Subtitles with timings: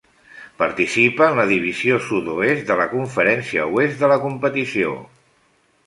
[0.61, 5.01] Participa en la Divisió Sud-oest de la Conferència Oest de la competició.